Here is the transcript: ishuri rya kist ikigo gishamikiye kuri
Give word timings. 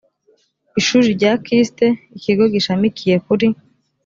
ishuri 0.79 1.07
rya 1.17 1.31
kist 1.45 1.77
ikigo 2.17 2.43
gishamikiye 2.53 3.15
kuri 3.25 3.47